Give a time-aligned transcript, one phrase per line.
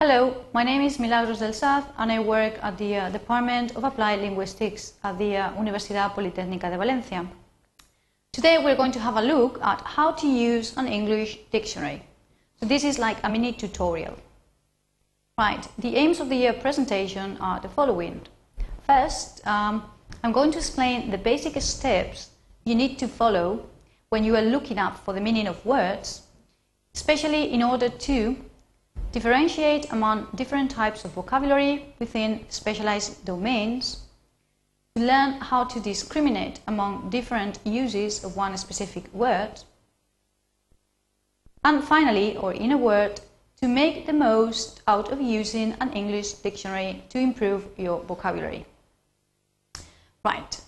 [0.00, 3.82] Hello, my name is Milagros del Saz and I work at the uh, Department of
[3.82, 7.26] Applied Linguistics at the uh, Universidad Politécnica de Valencia.
[8.32, 12.04] Today we're going to have a look at how to use an English dictionary.
[12.60, 14.14] So this is like a mini tutorial.
[15.36, 18.20] Right, the aims of the uh, presentation are the following.
[18.86, 19.82] First, um,
[20.22, 22.30] I'm going to explain the basic steps
[22.64, 23.66] you need to follow
[24.10, 26.22] when you are looking up for the meaning of words,
[26.94, 28.36] especially in order to
[29.18, 34.04] differentiate among different types of vocabulary within specialized domains,
[34.94, 39.54] to learn how to discriminate among different uses of one specific word,
[41.64, 43.20] and finally, or in a word,
[43.60, 48.64] to make the most out of using an English dictionary to improve your vocabulary.
[50.24, 50.60] Right,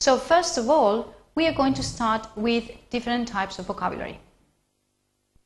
[0.00, 4.18] so first of all, we are going to start with different types of vocabulary.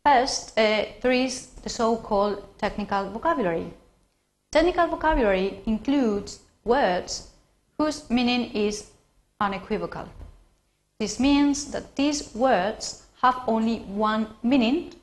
[0.04, 3.72] First, uh, there is the so-called technical vocabulary.
[4.50, 7.30] Technical vocabulary includes words
[7.78, 8.90] whose meaning is
[9.40, 10.08] unequivocal.
[10.98, 14.94] This means that these words have only one meaning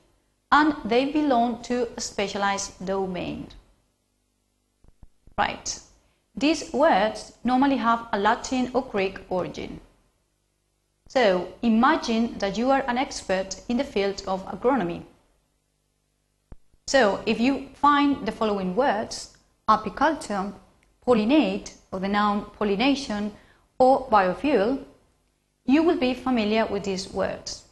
[0.52, 3.48] and they belong to a specialized domain.
[5.38, 5.80] Right.
[6.36, 9.80] These words normally have a Latin or Greek origin.
[11.10, 15.02] So imagine that you are an expert in the field of agronomy.
[16.86, 19.36] So if you find the following words,
[19.68, 20.54] apiculture,
[21.06, 23.32] pollinate, or the noun pollination,
[23.80, 24.86] or biofuel,
[25.66, 27.64] you will be familiar with these words.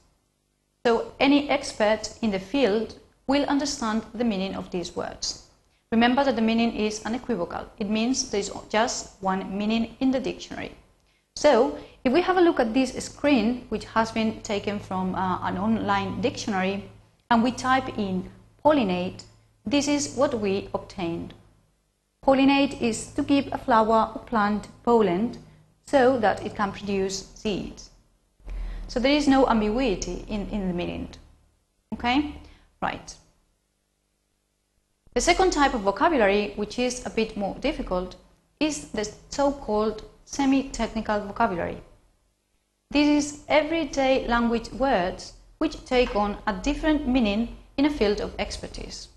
[0.84, 2.96] So any expert in the field
[3.28, 5.44] will understand the meaning of these words.
[5.92, 7.68] Remember that the meaning is unequivocal.
[7.78, 10.72] It means there is just one meaning in the dictionary.
[11.38, 15.38] So, if we have a look at this screen, which has been taken from uh,
[15.48, 16.90] an online dictionary,
[17.30, 18.32] and we type in
[18.66, 19.22] pollinate,
[19.64, 21.36] this is what we obtained.
[22.26, 25.38] Pollinate is to give a flower or plant pollen
[25.86, 27.92] so that it can produce seeds.
[28.88, 31.10] So there is no ambiguity in, in the meaning.
[31.94, 32.34] Okay?
[32.82, 33.14] Right.
[35.14, 38.16] The second type of vocabulary, which is a bit more difficult,
[38.60, 41.82] is the so-called semi-technical vocabulary.
[42.92, 48.36] This is everyday language words which take on a different meaning in a field of
[48.38, 49.08] expertise.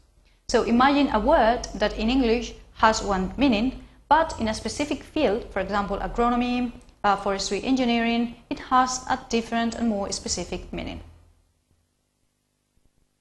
[0.48, 5.46] So imagine a word that in English has one meaning, but in a specific field,
[5.50, 6.72] for example agronomy,
[7.02, 11.00] uh, forestry engineering, it has a different and more specific meaning.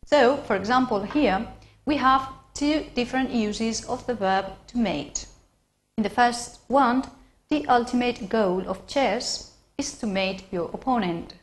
[0.06, 1.48] So, for example, here
[1.86, 5.26] we have two different uses of the verb to mate.
[5.98, 7.04] In the first one,
[7.50, 11.34] the ultimate goal of chess is to mate your opponent.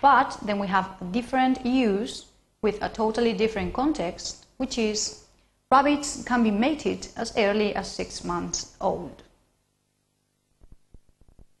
[0.00, 2.26] But then we have a different use
[2.62, 5.24] with a totally different context, which is
[5.72, 9.22] rabbits can be mated as early as six months old.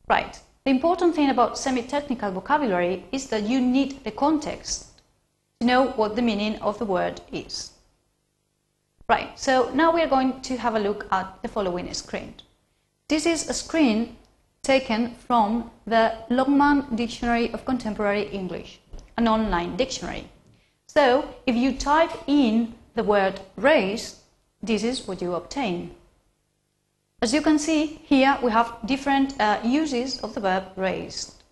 [0.08, 0.38] Right.
[0.64, 4.86] The important thing about semi-technical vocabulary is that you need the context
[5.58, 7.72] to know what the meaning of the word is.
[9.08, 12.34] Right, so now we are going to have a look at the following screen.
[13.10, 14.16] This is a screen
[14.62, 18.78] taken from the Longman Dictionary of Contemporary English,
[19.16, 20.28] an online dictionary.
[20.86, 24.20] So, if you type in the word race,
[24.62, 25.90] this is what you obtain.
[27.20, 31.42] As you can see, here we have different uh, uses of the verb raised.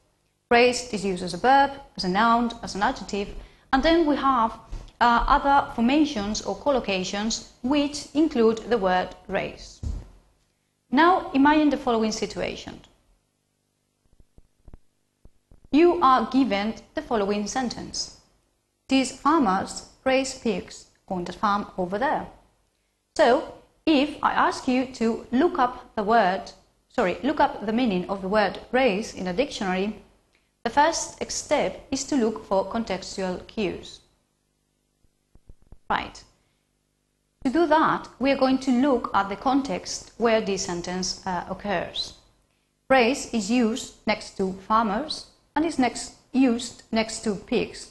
[0.53, 3.35] Raised is used as a verb, as a noun, as an adjective,
[3.73, 4.53] and then we have
[5.01, 9.81] uh, other formations or collocations which include the word race.
[10.91, 12.81] Now imagine the following situation.
[15.71, 18.21] You are given the following sentence.
[18.89, 22.27] These farmers raise pigs on the farm over there.
[23.17, 23.55] So,
[23.85, 26.53] if I ask you to look up the word,
[26.89, 30.03] sorry, look up the meaning of the word raise in a dictionary,
[30.65, 34.01] the first step is to look for contextual cues.
[35.91, 36.23] Right.
[37.45, 41.45] To do that, we are going to look at the context where this sentence uh,
[41.49, 42.15] occurs.
[42.91, 47.91] Race is used next to farmers and is next used next to pigs.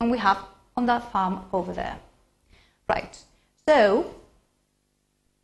[0.00, 0.38] And we have
[0.76, 1.98] on that farm over there.
[2.88, 3.18] Right.
[3.66, 4.14] So,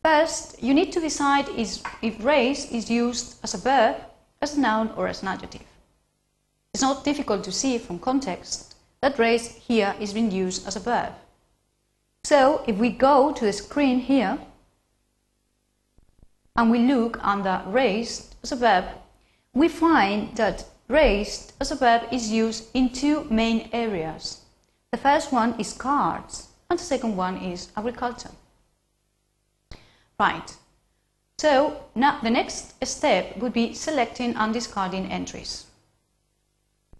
[0.03, 3.97] first, you need to decide is, if race is used as a verb,
[4.41, 5.67] as a noun, or as an adjective.
[6.73, 10.81] It's not difficult to see from context that race here is being used as a
[10.81, 11.12] verb.
[12.25, 14.38] So if we go to the screen here
[16.56, 18.87] and we look under raised as a verb,
[19.53, 24.41] we find that raised as a verb is used in two main areas.
[24.91, 28.31] The first one is cards and the second one is agriculture.
[30.19, 30.56] Right.
[31.37, 35.67] So now the next step would be selecting and discarding entries.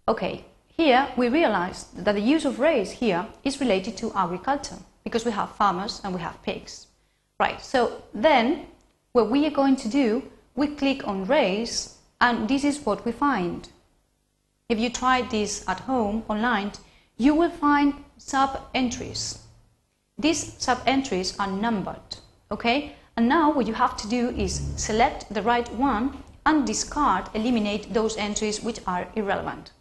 [0.07, 5.25] Okay, here we realize that the use of raise here is related to agriculture because
[5.25, 6.89] we have farmers and we have pigs.
[7.39, 8.67] Right, so then
[9.13, 10.23] what we are going to do,
[10.57, 13.69] we click on race and this is what we find.
[14.69, 16.73] If you try this at home online,
[17.19, 19.39] you will find sub-entries.
[20.19, 22.17] These sub-entries are numbered,
[22.51, 22.97] okay?
[23.17, 26.17] And now what you have to do is select the right one
[26.47, 29.73] and discard, eliminate those entries which are irrelevant.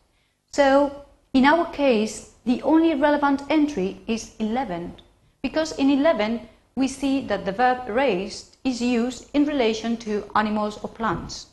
[0.52, 4.98] So in our case, the only relevant entry is 11
[5.44, 10.80] because in 11 we see that the verb raised is used in relation to animals
[10.82, 11.48] or plants.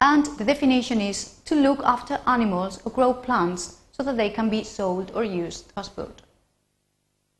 [0.00, 4.50] And the definition is to look after animals or grow plants so that they can
[4.50, 6.22] be sold or used as food.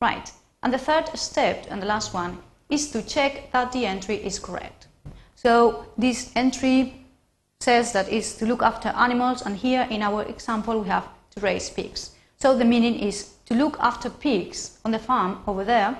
[0.01, 0.31] Right,
[0.63, 2.39] and the third step, and the last one,
[2.69, 4.87] is to check that the entry is correct.
[5.35, 7.05] So this entry
[7.59, 11.41] says that is to look after animals, and here in our example we have to
[11.41, 12.15] raise pigs.
[12.37, 15.97] So the meaning is to look after pigs on the farm over there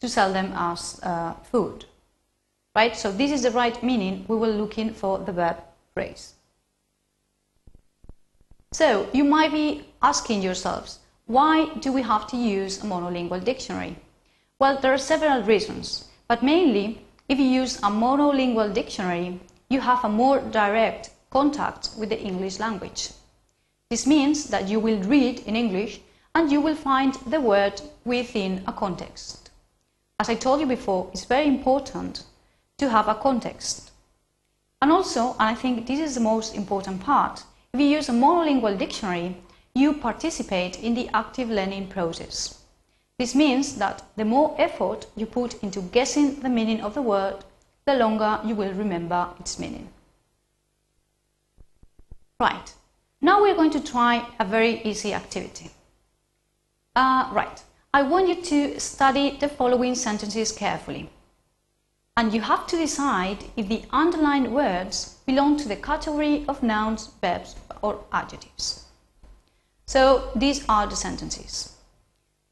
[0.00, 1.86] to sell them as uh, food.
[2.74, 2.96] Right?
[2.96, 4.24] So this is the right meaning.
[4.28, 5.56] We will look in for the verb
[5.94, 6.34] raise.
[8.72, 13.96] So you might be asking yourselves, why do we have to use a monolingual dictionary?
[14.58, 20.04] Well, there are several reasons, but mainly if you use a monolingual dictionary, you have
[20.04, 23.10] a more direct contact with the English language.
[23.90, 26.00] This means that you will read in English
[26.34, 29.50] and you will find the word within a context.
[30.18, 32.24] As I told you before, it's very important
[32.78, 33.90] to have a context.
[34.80, 38.12] And also, and I think this is the most important part, if you use a
[38.12, 39.36] monolingual dictionary,
[39.74, 42.62] you participate in the active learning process.
[43.18, 47.44] This means that the more effort you put into guessing the meaning of the word,
[47.84, 49.88] the longer you will remember its meaning.
[52.38, 52.74] Right,
[53.20, 55.70] now we're going to try a very easy activity.
[56.94, 57.62] Uh, right,
[57.94, 61.08] I want you to study the following sentences carefully.
[62.16, 67.10] And you have to decide if the underlined words belong to the category of nouns,
[67.22, 68.84] verbs, or adjectives.
[69.86, 71.74] So these are the sentences.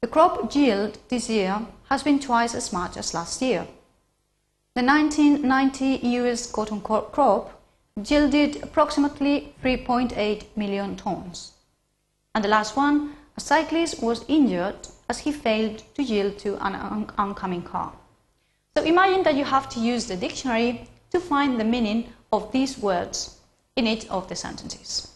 [0.01, 3.67] The crop yield this year has been twice as much as last year.
[4.73, 7.61] The 1990 US cotton crop
[8.03, 11.51] yielded approximately 3.8 million tons.
[12.33, 16.75] And the last one, cyclist was injured as he failed to yield to an
[17.17, 17.93] oncoming car.
[18.77, 22.77] So imagine that you have to use the dictionary to find the meaning of these
[22.77, 23.37] words
[23.75, 25.11] in each of the sentences.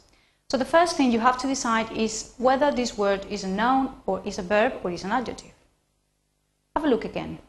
[0.50, 4.02] So the first thing you have to decide is whether this word is a noun
[4.06, 5.54] or is a verb or is an adjective.
[6.76, 7.40] Have a look again.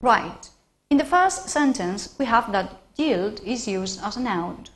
[0.00, 0.50] Right.
[0.90, 4.66] In the first sentence, we have that yield is used as a noun,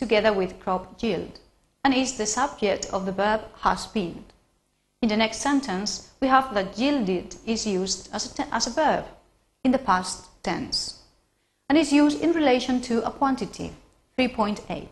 [0.00, 1.38] together with crop yield,
[1.84, 4.24] and is the subject of the verb has been.
[5.02, 9.04] In the next sentence, we have that yielded is used as a, as a verb
[9.62, 11.00] in the past tense
[11.68, 13.70] and is used in relation to a quantity,
[14.18, 14.88] 3.8.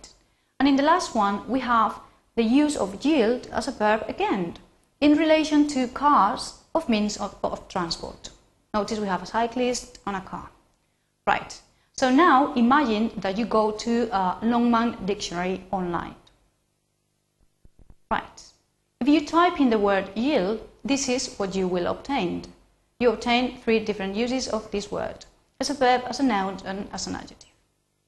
[0.60, 1.98] And in the last one, we have
[2.36, 4.56] the use of yield as a verb again,
[5.00, 8.30] in relation to cars of means of, of transport.
[8.72, 10.50] Notice we have a cyclist and a car.
[11.26, 11.60] Right.
[11.98, 16.14] So now imagine that you go to a Longman dictionary online.
[18.08, 18.40] Right.
[19.00, 22.44] If you type in the word yield, this is what you will obtain.
[23.00, 25.26] You obtain three different uses of this word
[25.58, 27.50] as a verb, as a noun, and as an adjective.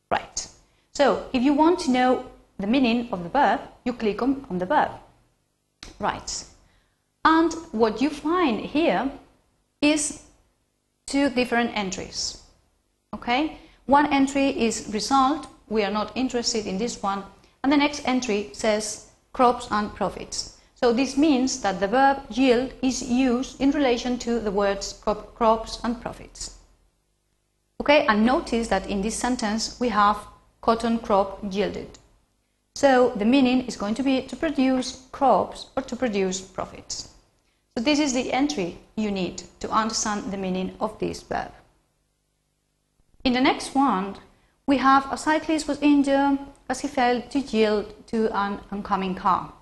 [0.09, 0.47] Right.
[0.92, 2.26] So, if you want to know
[2.61, 4.92] the meaning of the verb, you click on, on the verb.
[5.99, 6.44] Right.
[7.25, 9.11] And what you find here
[9.82, 10.23] is
[11.09, 12.40] two different entries.
[13.12, 13.59] Okay?
[13.90, 17.25] One entry is result, we are not interested in this one,
[17.64, 20.59] and the next entry says crops and profits.
[20.76, 25.35] So this means that the verb yield is used in relation to the words crop,
[25.35, 26.56] crops and profits.
[27.80, 30.18] Okay, and notice that in this sentence we have
[30.61, 31.99] cotton crop yielded.
[32.76, 37.09] So the meaning is going to be to produce crops or to produce profits.
[37.76, 41.50] So this is the entry you need to understand the meaning of this verb.
[43.23, 44.17] In the next one,
[44.67, 46.39] we have a cyclist was injured
[46.71, 49.53] as he failed to yield to an oncoming car.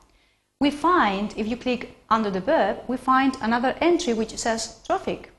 [0.60, 5.32] We find, if you click under the verb, we find another entry which says traffic.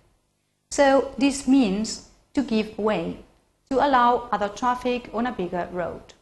[0.72, 3.20] So this means to give way,
[3.70, 6.14] to allow other traffic on a bigger road.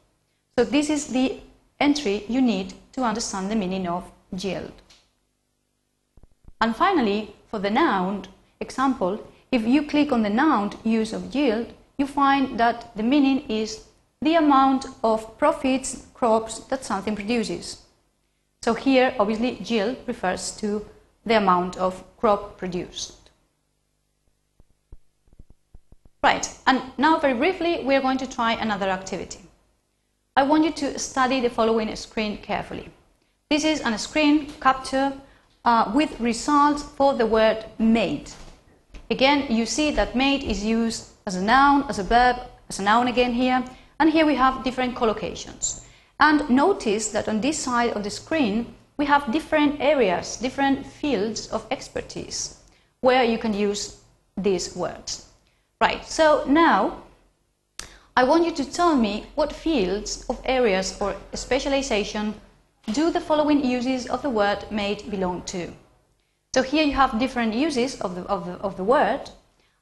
[0.57, 1.39] So this is the
[1.79, 4.73] entry you need to understand the meaning of yield.
[6.61, 8.25] And finally, for the noun
[8.59, 9.19] example,
[9.51, 13.85] if you click on the noun use of yield, you find that the meaning is
[14.21, 17.83] the amount of profits, crops that something produces.
[18.61, 20.85] So here, obviously, yield refers to
[21.25, 23.13] the amount of crop produced.
[26.23, 29.39] Right, and now very briefly, we are going to try another activity.
[30.35, 32.89] I want you to study the following screen carefully.
[33.49, 35.13] This is a screen capture
[35.63, 38.31] uh, with results for the word made.
[39.09, 42.37] Again, you see that made is used as a noun, as a verb,
[42.69, 43.61] as a noun again here,
[43.99, 45.83] and here we have different collocations.
[46.21, 51.47] And notice that on this side of the screen, we have different areas, different fields
[51.49, 52.63] of expertise
[53.01, 53.99] where you can use
[54.37, 55.27] these words.
[55.81, 57.03] Right, so now
[58.15, 62.35] I want you to tell me what fields of areas or specialization
[62.93, 65.73] do the following uses of the word made belong to.
[66.55, 69.29] So here you have different uses of the, of the, of the word,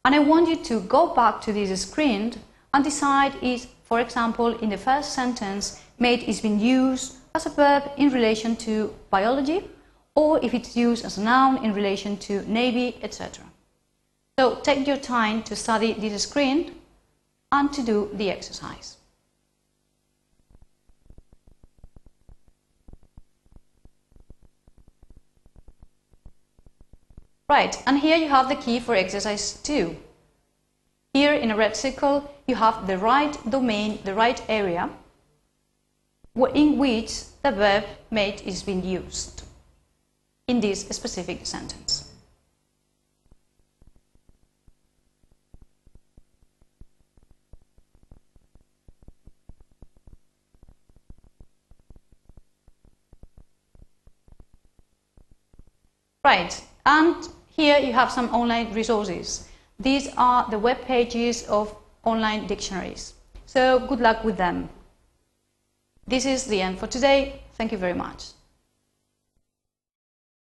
[0.06, 2.34] and I want you to go back to this screen
[2.74, 7.50] and decide if, for example, in the first sentence, made is being used as a
[7.50, 9.68] verb in relation to biology,
[10.14, 13.44] or if it's used as a noun in relation to navy, etc.
[14.38, 16.76] So take your time to study this screen
[17.52, 18.95] and to do the exercise.
[27.48, 29.96] Right, and here you have the key for exercise 2.
[31.14, 34.90] Here in a red circle, you have the right domain, the right area,
[36.54, 39.44] in which the verb made is being used
[40.48, 42.12] in this specific sentence.
[56.24, 59.48] Right, and here you have some online resources.
[59.80, 63.14] These are the web pages of online dictionaries.
[63.46, 64.70] So good luck with them.
[66.08, 67.42] This is the end for today.
[67.54, 68.26] Thank you very much.